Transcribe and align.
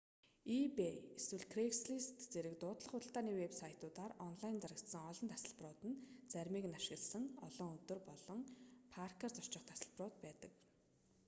ebay 0.57 0.95
эсвэл 1.17 1.45
craigslist 1.53 2.15
зэрэг 2.31 2.55
дуудлага 2.59 2.93
худалдааны 2.95 3.31
вэб 3.37 3.53
сайтуудаар 3.61 4.11
онлайн 4.27 4.57
зарагдсан 4.59 5.01
олон 5.11 5.29
тасалбарууд 5.33 5.81
нь 5.89 6.01
заримыг 6.31 6.65
нь 6.67 6.77
ашигласан 6.79 7.25
олон 7.47 7.69
өдөр 7.77 7.99
олон 8.15 8.39
паркаар 8.93 9.33
зорчих 9.37 9.63
тасалбарууд 9.67 10.15
байдаг 10.25 10.51